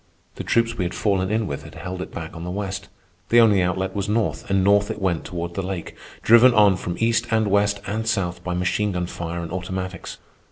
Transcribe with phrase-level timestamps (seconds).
[0.37, 2.87] The troops we had fallen in with had held it back on the west.
[3.29, 6.95] The only outlet was north, and north it went toward the lake, driven on from
[6.97, 10.17] east and west and south by machine gun fire and automatics.